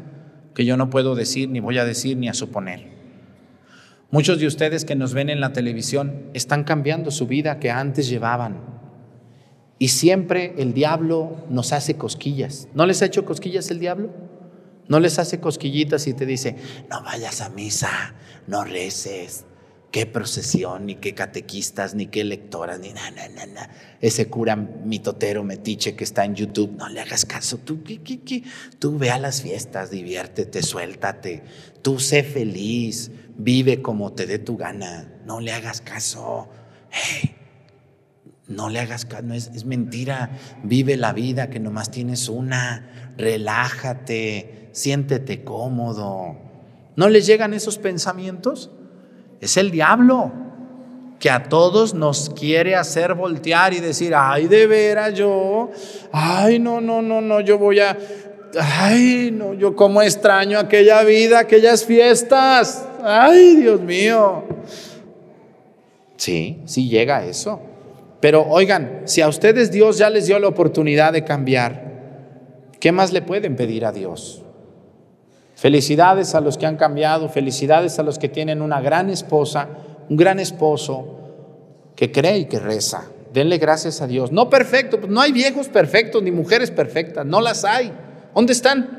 [0.54, 2.86] que yo no puedo decir, ni voy a decir, ni a suponer.
[4.12, 8.08] Muchos de ustedes que nos ven en la televisión están cambiando su vida que antes
[8.08, 8.77] llevaban
[9.78, 12.68] Y siempre el diablo nos hace cosquillas.
[12.74, 14.10] ¿No les ha hecho cosquillas el diablo?
[14.88, 16.56] No les hace cosquillitas y te dice,
[16.90, 18.14] no vayas a misa,
[18.46, 19.44] no reces,
[19.90, 23.70] qué procesión, ni qué catequistas, ni qué lectoras, ni nada, nada, nada.
[24.00, 27.58] Ese cura mitotero metiche que está en YouTube, no le hagas caso.
[27.58, 27.82] Tú,
[28.78, 31.42] tú ve a las fiestas, diviértete, suéltate.
[31.82, 35.20] Tú sé feliz, vive como te dé tu gana.
[35.26, 36.48] No le hagas caso.
[38.48, 40.30] No le hagas caso, es, es mentira.
[40.62, 43.14] Vive la vida que nomás tienes una.
[43.16, 46.36] Relájate, siéntete cómodo.
[46.96, 48.70] ¿No les llegan esos pensamientos?
[49.40, 50.32] Es el diablo
[51.18, 55.70] que a todos nos quiere hacer voltear y decir, ay, de veras yo,
[56.12, 57.96] ay, no, no, no, no, yo voy a,
[58.58, 64.44] ay, no, yo como extraño aquella vida, aquellas fiestas, ay, Dios mío.
[66.16, 67.60] Sí, sí llega eso.
[68.20, 73.12] Pero oigan, si a ustedes Dios ya les dio la oportunidad de cambiar, ¿qué más
[73.12, 74.42] le pueden pedir a Dios?
[75.54, 79.68] Felicidades a los que han cambiado, felicidades a los que tienen una gran esposa,
[80.08, 81.18] un gran esposo
[81.96, 83.10] que cree y que reza.
[83.32, 84.32] Denle gracias a Dios.
[84.32, 87.92] No perfecto, pues no hay viejos perfectos ni mujeres perfectas, no las hay.
[88.34, 88.98] ¿Dónde están?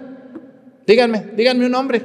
[0.85, 2.01] Díganme, díganme un nombre.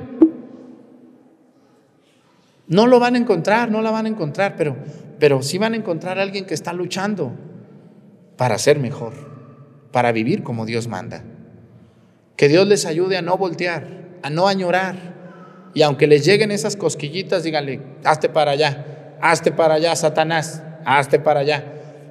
[2.66, 4.77] No lo van a encontrar, no la van a encontrar, pero,
[5.18, 7.33] pero sí van a encontrar a alguien que está luchando
[8.37, 9.12] para ser mejor,
[9.92, 11.22] para vivir como Dios manda.
[12.37, 13.87] Que Dios les ayude a no voltear,
[14.22, 15.14] a no añorar.
[15.74, 21.18] Y aunque les lleguen esas cosquillitas, díganle, hazte para allá, hazte para allá, Satanás, hazte
[21.18, 21.64] para allá.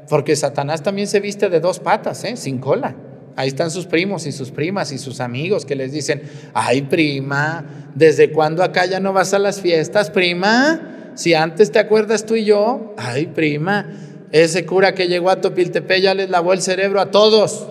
[0.09, 2.37] Porque Satanás también se viste de dos patas, ¿eh?
[2.37, 2.95] sin cola.
[3.36, 6.22] Ahí están sus primos y sus primas y sus amigos que les dicen,
[6.54, 7.65] ay prima,
[7.96, 11.12] ¿desde cuándo acá ya no vas a las fiestas, prima?
[11.15, 13.88] Si antes te acuerdas tú y yo, ay prima,
[14.32, 17.67] ese cura que llegó a Topiltepe ya les lavó el cerebro a todos.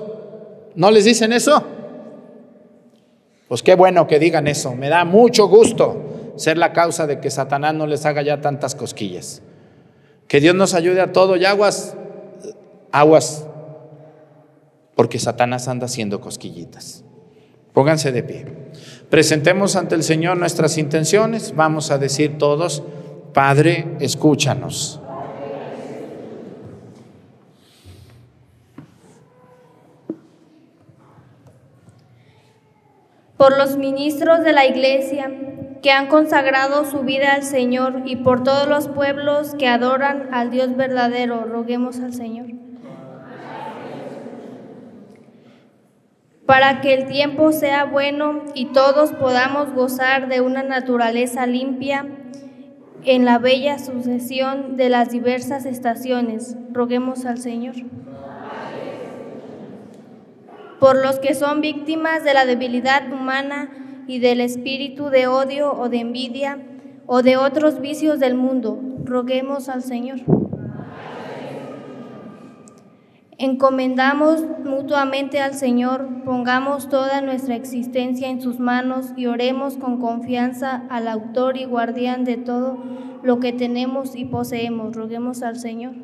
[0.75, 1.64] ¿No les dicen eso?
[3.48, 4.75] Pues qué bueno que digan eso.
[4.75, 8.75] Me da mucho gusto ser la causa de que Satanás no les haga ya tantas
[8.75, 9.42] cosquillas.
[10.29, 11.94] Que Dios nos ayude a todo y aguas,
[12.90, 13.46] aguas,
[15.02, 17.02] porque Satanás anda haciendo cosquillitas.
[17.72, 18.46] Pónganse de pie.
[19.10, 21.56] Presentemos ante el Señor nuestras intenciones.
[21.56, 22.84] Vamos a decir todos,
[23.34, 25.00] Padre, escúchanos.
[33.36, 35.32] por los ministros de la Iglesia
[35.82, 40.52] que han consagrado su vida al Señor y por todos los pueblos que adoran al
[40.52, 42.62] Dios verdadero, roguemos al Señor.
[46.46, 52.07] Para que el tiempo sea bueno y todos podamos gozar de una naturaleza limpia
[53.05, 57.74] en la bella sucesión de las diversas estaciones, roguemos al Señor
[60.83, 63.70] por los que son víctimas de la debilidad humana
[64.09, 66.59] y del espíritu de odio o de envidia
[67.07, 68.81] o de otros vicios del mundo.
[69.05, 70.41] Roguemos al Señor.
[73.42, 80.85] Encomendamos mutuamente al Señor, pongamos toda nuestra existencia en sus manos y oremos con confianza
[80.90, 82.78] al autor y guardián de todo
[83.24, 84.94] lo que tenemos y poseemos.
[84.94, 85.94] Roguemos al Señor.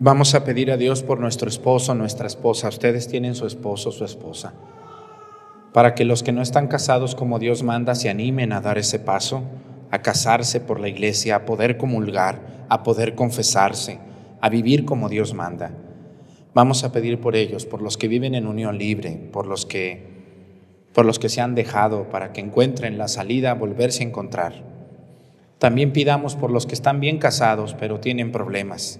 [0.00, 2.68] Vamos a pedir a Dios por nuestro esposo, nuestra esposa.
[2.68, 4.54] Ustedes tienen su esposo, su esposa.
[5.72, 8.98] Para que los que no están casados como Dios manda se animen a dar ese
[8.98, 9.44] paso,
[9.94, 14.00] a casarse por la iglesia, a poder comulgar, a poder confesarse,
[14.40, 15.70] a vivir como Dios manda.
[16.52, 20.12] Vamos a pedir por ellos, por los que viven en unión libre, por los que
[20.92, 24.64] por los que se han dejado para que encuentren la salida a volverse a encontrar.
[25.58, 28.98] También pidamos por los que están bien casados pero tienen problemas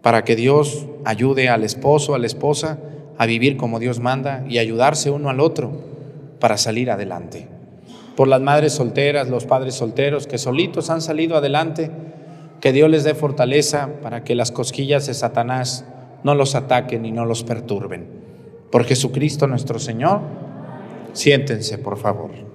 [0.00, 2.78] para que Dios ayude al esposo, a la esposa,
[3.18, 5.72] a vivir como Dios manda y ayudarse uno al otro
[6.40, 7.55] para salir adelante.
[8.16, 11.90] Por las madres solteras, los padres solteros que solitos han salido adelante,
[12.60, 15.84] que Dios les dé fortaleza para que las cosquillas de Satanás
[16.24, 18.08] no los ataquen y no los perturben.
[18.70, 20.20] Por Jesucristo nuestro Señor,
[21.12, 22.45] siéntense por favor.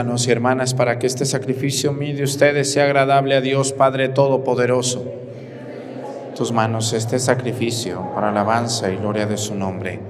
[0.00, 5.04] Y hermanas para que este sacrificio mío de ustedes sea agradable a Dios Padre Todopoderoso.
[6.34, 10.00] Tus manos este sacrificio para alabanza y gloria de su nombre,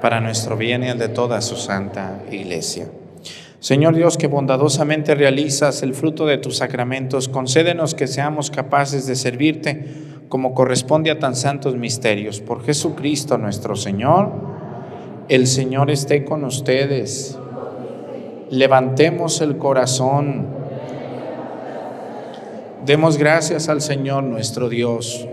[0.00, 2.88] para nuestro bien y el de toda su santa iglesia.
[3.60, 9.14] Señor Dios, que bondadosamente realizas el fruto de tus sacramentos, concédenos que seamos capaces de
[9.14, 9.86] servirte
[10.28, 12.40] como corresponde a tan santos misterios.
[12.40, 14.32] Por Jesucristo nuestro Señor,
[15.28, 17.38] el Señor esté con ustedes.
[18.50, 20.46] Levantemos el corazón.
[22.84, 25.26] Demos gracias al Señor nuestro Dios.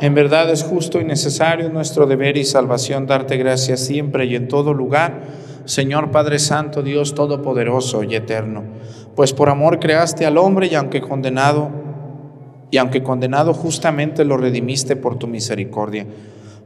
[0.00, 4.46] En verdad es justo y necesario nuestro deber y salvación darte gracias siempre y en
[4.46, 5.22] todo lugar
[5.68, 8.62] Señor Padre Santo, Dios Todopoderoso y Eterno,
[9.14, 11.70] pues por amor creaste al hombre y aunque condenado,
[12.70, 16.06] y aunque condenado justamente lo redimiste por tu misericordia.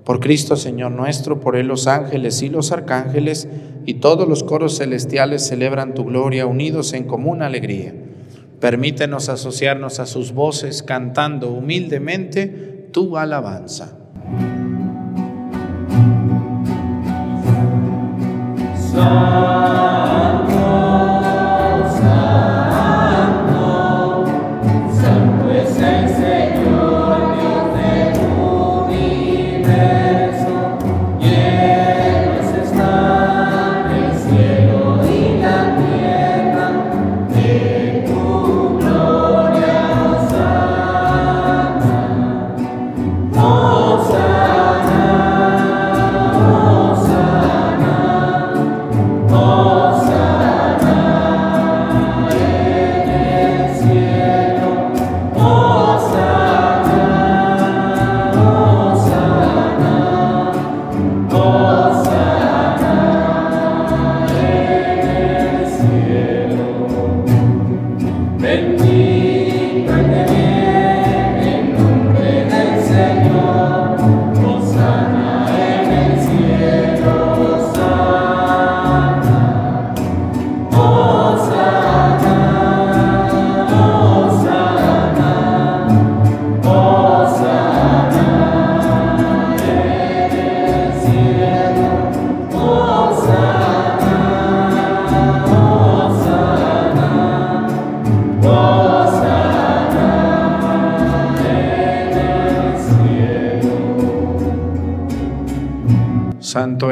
[0.05, 3.49] Por Cristo Señor nuestro, por Él los ángeles y los arcángeles
[3.87, 7.95] y todos los coros celestiales celebran tu gloria unidos en común alegría.
[8.61, 13.99] Permítenos asociarnos a sus voces cantando humildemente tu alabanza.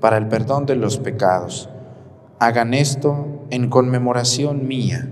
[0.00, 1.68] para el perdón de los pecados.
[2.38, 5.08] Hagan esto en conmemoración mía.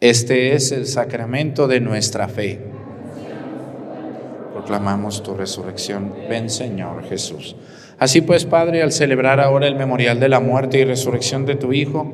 [0.00, 2.58] Este es el sacramento de nuestra fe.
[4.52, 6.12] Proclamamos tu resurrección.
[6.28, 7.54] Ven Señor Jesús.
[8.00, 11.72] Así pues, Padre, al celebrar ahora el memorial de la muerte y resurrección de tu
[11.72, 12.12] Hijo,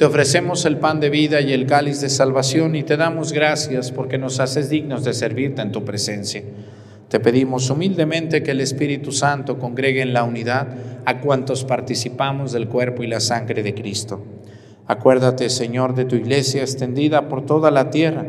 [0.00, 3.92] te ofrecemos el pan de vida y el cáliz de salvación y te damos gracias
[3.92, 6.42] porque nos haces dignos de servirte en tu presencia.
[7.10, 10.68] Te pedimos humildemente que el Espíritu Santo congregue en la unidad
[11.04, 14.24] a cuantos participamos del cuerpo y la sangre de Cristo.
[14.86, 18.24] Acuérdate, Señor, de tu iglesia extendida por toda la tierra,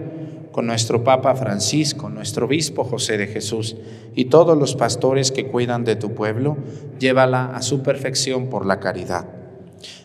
[0.51, 3.77] con nuestro Papa Francisco, nuestro Obispo José de Jesús
[4.13, 6.57] y todos los pastores que cuidan de tu pueblo,
[6.99, 9.40] llévala a su perfección por la caridad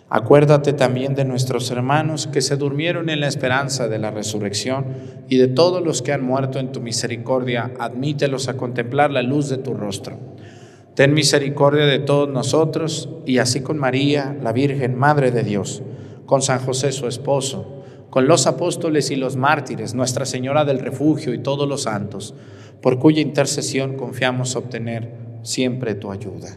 [0.09, 4.87] Acuérdate también de nuestros hermanos que se durmieron en la esperanza de la resurrección
[5.29, 9.49] y de todos los que han muerto en tu misericordia, admítelos a contemplar la luz
[9.49, 10.17] de tu rostro.
[10.95, 15.83] Ten misericordia de todos nosotros y así con María, la Virgen, Madre de Dios,
[16.25, 21.35] con San José su esposo, con los apóstoles y los mártires, Nuestra Señora del Refugio
[21.35, 22.33] y todos los santos,
[22.81, 26.57] por cuya intercesión confiamos obtener siempre tu ayuda.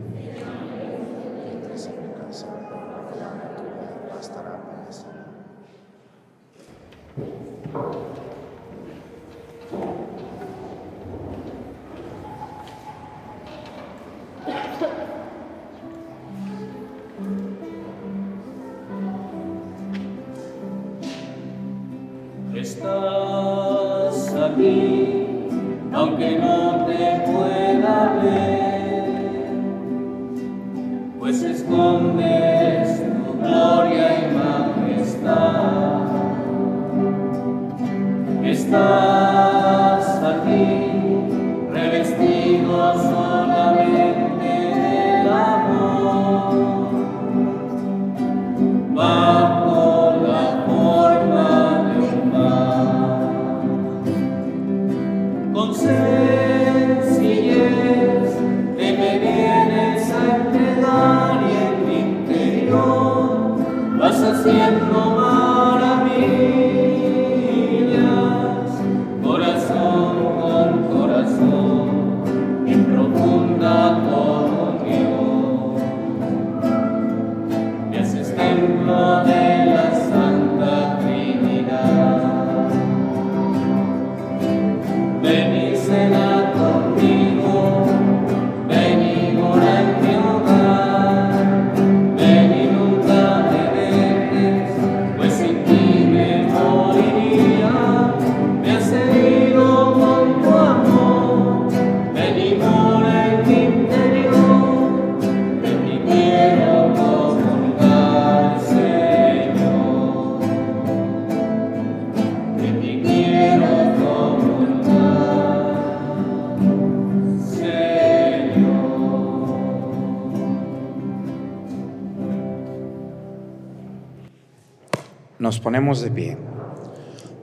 [125.71, 126.37] Ponemos de pie.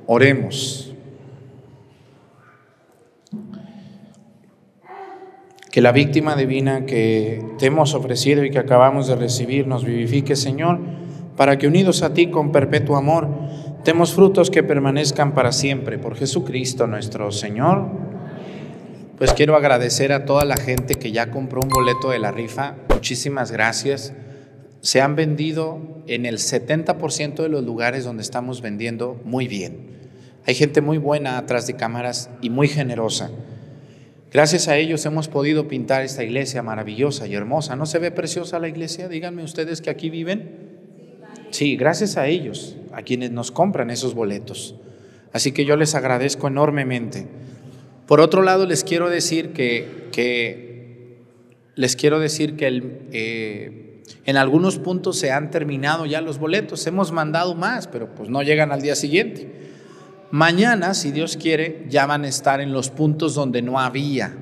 [0.07, 0.93] Oremos.
[5.71, 10.37] Que la víctima divina que te hemos ofrecido y que acabamos de recibir nos vivifique,
[10.37, 10.79] Señor,
[11.39, 13.31] para que unidos a ti con perpetuo amor,
[13.83, 15.99] demos frutos que permanezcan para siempre.
[15.99, 17.87] Por Jesucristo nuestro Señor.
[19.17, 22.75] Pues quiero agradecer a toda la gente que ya compró un boleto de la rifa.
[22.91, 24.13] Muchísimas gracias.
[24.81, 29.99] Se han vendido en el 70% de los lugares donde estamos vendiendo muy bien.
[30.47, 33.31] Hay gente muy buena atrás de cámaras y muy generosa.
[34.31, 37.77] Gracias a ellos hemos podido pintar esta iglesia maravillosa y hermosa.
[37.77, 39.09] ¿No se ve preciosa la iglesia?
[39.09, 40.69] Díganme ustedes que aquí viven.
[41.51, 44.75] Sí, gracias a ellos, a quienes nos compran esos boletos.
[45.33, 47.27] Así que yo les agradezco enormemente.
[48.07, 51.19] Por otro lado, les quiero decir que, que
[51.75, 53.88] les quiero decir que el, eh,
[54.25, 56.87] en algunos puntos se han terminado ya los boletos.
[56.87, 59.71] Hemos mandado más, pero pues no llegan al día siguiente.
[60.31, 64.37] Mañana, si Dios quiere, ya van a estar en los puntos donde no había.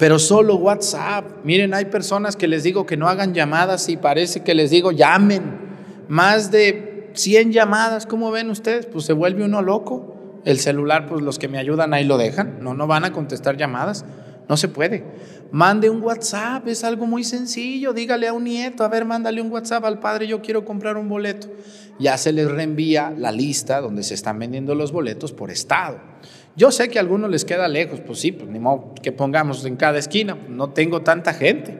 [0.00, 1.44] pero solo WhatsApp.
[1.44, 4.92] Miren, hay personas que les digo que no hagan llamadas y parece que les digo
[4.92, 5.42] llamen
[6.08, 8.86] más de 100 llamadas, ¿cómo ven ustedes?
[8.86, 10.40] Pues se vuelve uno loco.
[10.46, 13.58] El celular, pues los que me ayudan ahí lo dejan, no, no van a contestar
[13.58, 14.06] llamadas,
[14.48, 15.04] no se puede.
[15.52, 19.52] Mande un WhatsApp, es algo muy sencillo, dígale a un nieto, a ver, mándale un
[19.52, 21.48] WhatsApp al padre, yo quiero comprar un boleto.
[21.98, 26.09] Ya se les reenvía la lista donde se están vendiendo los boletos por estado.
[26.56, 29.64] Yo sé que a algunos les queda lejos, pues sí, pues ni modo que pongamos
[29.64, 31.78] en cada esquina, no tengo tanta gente.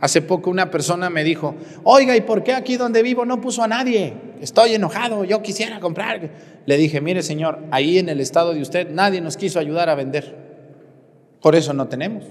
[0.00, 3.62] Hace poco una persona me dijo, oiga, ¿y por qué aquí donde vivo no puso
[3.62, 4.14] a nadie?
[4.40, 6.30] Estoy enojado, yo quisiera comprar.
[6.66, 9.94] Le dije, mire señor, ahí en el estado de usted nadie nos quiso ayudar a
[9.94, 10.36] vender.
[11.40, 12.24] Por eso no tenemos.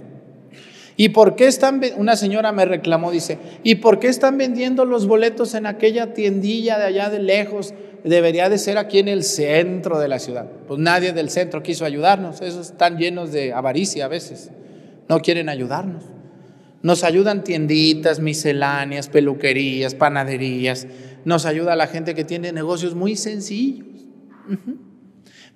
[0.99, 5.05] ¿Y por qué están, una señora me reclamó, dice, ¿y por qué están vendiendo los
[5.05, 7.75] boletos en aquella tiendilla de allá de lejos?
[8.03, 10.49] Debería de ser aquí en el centro de la ciudad.
[10.67, 14.49] Pues nadie del centro quiso ayudarnos, esos están llenos de avaricia a veces,
[15.07, 16.03] no quieren ayudarnos.
[16.81, 20.87] Nos ayudan tienditas, misceláneas, peluquerías, panaderías.
[21.25, 23.87] Nos ayuda la gente que tiene negocios muy sencillos.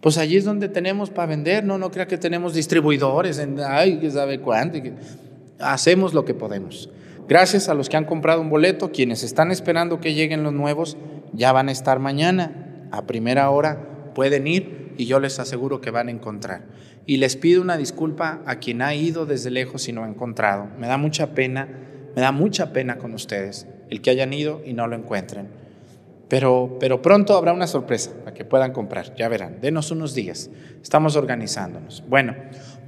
[0.02, 4.40] Pues allí es donde tenemos para vender, no, no crea que tenemos distribuidores, ay, sabe
[4.40, 4.80] cuánto.
[5.62, 6.90] Hacemos lo que podemos.
[7.28, 10.98] Gracias a los que han comprado un boleto, quienes están esperando que lleguen los nuevos,
[11.34, 15.92] ya van a estar mañana, a primera hora, pueden ir y yo les aseguro que
[15.92, 16.64] van a encontrar
[17.06, 20.68] y les pido una disculpa a quien ha ido desde lejos y no ha encontrado.
[20.78, 21.68] Me da mucha pena,
[22.16, 25.50] me da mucha pena con ustedes el que hayan ido y no lo encuentren.
[26.30, 30.50] Pero, pero pronto habrá una sorpresa para que puedan comprar, ya verán, denos unos días,
[30.82, 32.06] estamos organizándonos.
[32.08, 32.36] Bueno,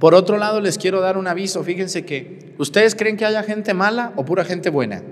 [0.04, 3.72] por otro lado les quiero dar un aviso, fíjense que ustedes creen que haya gente
[3.72, 5.02] mala o pura gente buena.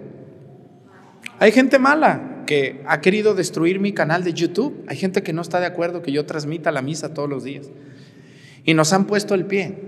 [1.38, 5.40] Hay gente mala que ha querido destruir mi canal de YouTube, hay gente que no
[5.40, 7.70] está de acuerdo que yo transmita la misa todos los días.
[8.64, 9.78] Y nos han puesto el pie.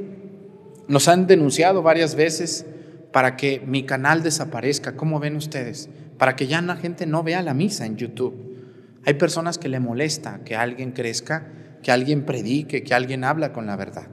[0.89, 2.65] Nos han denunciado varias veces
[3.13, 4.97] para que mi canal desaparezca.
[4.97, 5.91] ¿Cómo ven ustedes?
[6.17, 8.57] Para que ya la gente no vea la misa en YouTube.
[9.05, 11.53] Hay personas que le molesta que alguien crezca,
[11.83, 14.07] que alguien predique, que alguien habla con la verdad.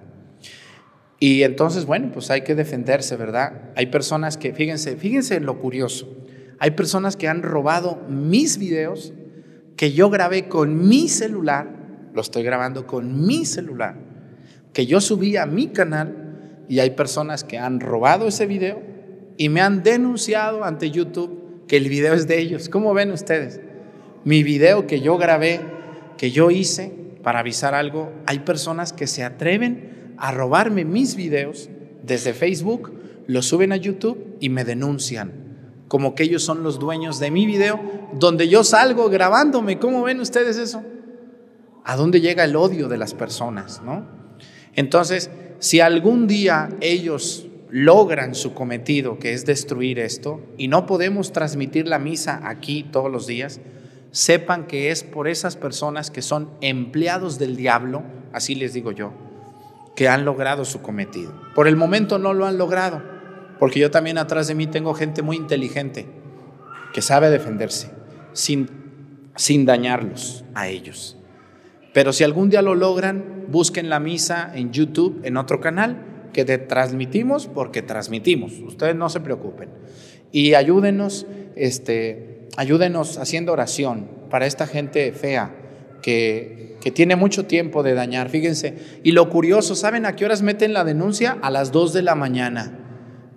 [1.22, 3.70] Y entonces, bueno, pues hay que defenderse, ¿verdad?
[3.78, 6.14] Hay personas que, fíjense, fíjense en lo curioso.
[6.60, 9.14] Hay personas que han robado mis videos
[9.78, 11.70] que yo grabé con mi celular,
[12.14, 14.12] lo estoy grabando con mi celular
[14.74, 18.82] que yo subí a mi canal y hay personas que han robado ese video
[19.38, 22.70] y me han denunciado ante YouTube que el video es de ellos.
[22.70, 23.60] ¿Cómo ven ustedes?
[24.24, 25.60] Mi video que yo grabé,
[26.18, 26.94] que yo hice
[27.24, 31.68] para avisar algo, hay personas que se atreven a robarme mis videos
[32.04, 32.94] desde Facebook,
[33.26, 35.34] los suben a YouTube y me denuncian,
[35.88, 37.82] como que ellos son los dueños de mi video,
[38.14, 39.80] donde yo salgo grabándome.
[39.80, 40.84] ¿Cómo ven ustedes eso?
[41.84, 44.06] ¿A dónde llega el odio de las personas, no?
[44.76, 51.32] Entonces, si algún día ellos logran su cometido, que es destruir esto, y no podemos
[51.34, 53.60] transmitir la misa aquí todos los días,
[54.12, 58.04] sepan que es por esas personas que son empleados del diablo,
[58.34, 59.14] así les digo yo,
[59.96, 61.34] que han logrado su cometido.
[61.56, 63.02] Por el momento no lo han logrado,
[63.60, 66.08] porque yo también atrás de mí tengo gente muy inteligente
[66.94, 67.92] que sabe defenderse
[68.34, 68.70] sin,
[69.36, 71.18] sin dañarlos a ellos.
[71.94, 76.46] Pero si algún día lo logran, busquen la misa en YouTube, en otro canal, que
[76.46, 78.60] te transmitimos porque transmitimos.
[78.60, 79.70] Ustedes no se preocupen.
[80.32, 85.54] Y ayúdenos, este, ayúdenos haciendo oración para esta gente fea,
[86.02, 89.00] que, que tiene mucho tiempo de dañar, fíjense.
[89.04, 91.38] Y lo curioso, ¿saben a qué horas meten la denuncia?
[91.42, 92.80] A las 2 de la mañana,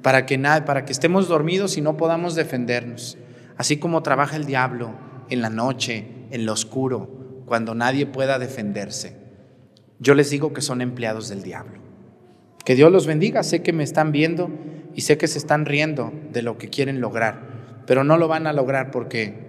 [0.02, 3.18] para que, nada, para que estemos dormidos y no podamos defendernos.
[3.56, 4.94] Así como trabaja el diablo
[5.30, 9.16] en la noche, en lo oscuro, cuando nadie pueda defenderse.
[9.98, 11.80] Yo les digo que son empleados del diablo.
[12.64, 14.50] Que Dios los bendiga, sé que me están viendo
[14.94, 18.46] y sé que se están riendo de lo que quieren lograr, pero no lo van
[18.46, 19.44] a lograr porque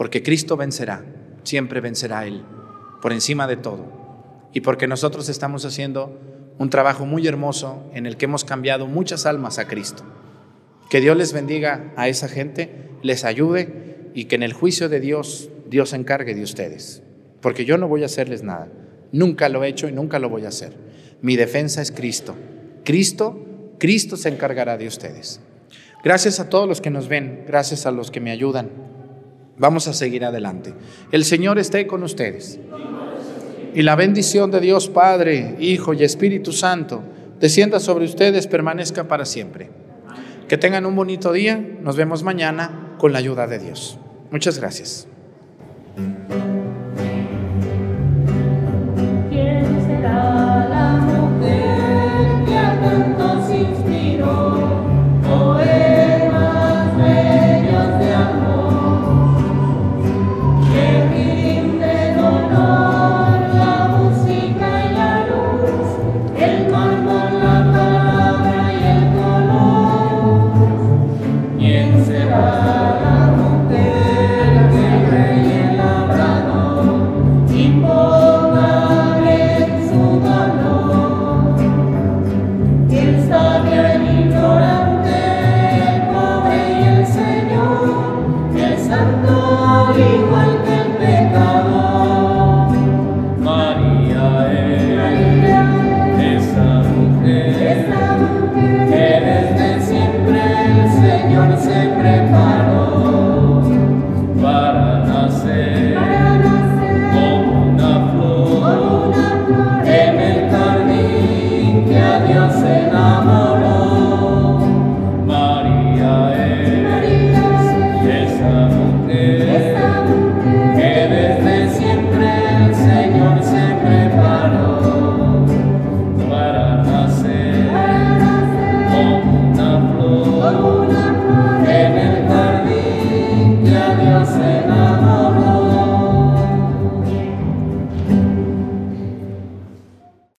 [0.00, 1.04] porque Cristo vencerá,
[1.42, 2.42] siempre vencerá Él,
[3.02, 4.00] por encima de todo.
[4.52, 6.18] Y porque nosotros estamos haciendo
[6.58, 10.02] un trabajo muy hermoso en el que hemos cambiado muchas almas a Cristo.
[10.90, 15.00] Que Dios les bendiga a esa gente, les ayude y que en el juicio de
[15.00, 17.02] Dios Dios se encargue de ustedes.
[17.40, 18.68] Porque yo no voy a hacerles nada.
[19.12, 20.74] Nunca lo he hecho y nunca lo voy a hacer.
[21.22, 22.34] Mi defensa es Cristo.
[22.84, 25.40] Cristo, Cristo se encargará de ustedes.
[26.02, 28.89] Gracias a todos los que nos ven, gracias a los que me ayudan.
[29.60, 30.72] Vamos a seguir adelante.
[31.12, 32.58] El Señor esté con ustedes.
[33.74, 37.02] Y la bendición de Dios Padre, Hijo y Espíritu Santo
[37.38, 39.68] descienda sobre ustedes, permanezca para siempre.
[40.48, 41.62] Que tengan un bonito día.
[41.82, 43.98] Nos vemos mañana con la ayuda de Dios.
[44.30, 45.09] Muchas gracias.